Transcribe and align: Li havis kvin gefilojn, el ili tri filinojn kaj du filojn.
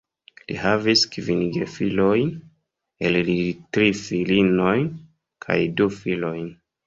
Li 0.51 0.55
havis 0.59 1.01
kvin 1.15 1.41
gefilojn, 1.57 2.31
el 3.09 3.19
ili 3.21 3.37
tri 3.77 3.91
filinojn 4.01 4.87
kaj 5.47 5.59
du 5.81 5.91
filojn. 5.99 6.49